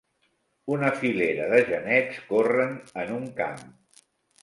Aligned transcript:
Una 0.75 0.89
filera 1.01 1.47
de 1.53 1.61
genets 1.69 2.19
corren 2.33 2.77
en 3.07 3.17
un 3.23 3.33
camp. 3.41 3.65